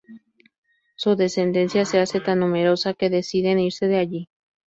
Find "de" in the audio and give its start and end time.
3.87-3.99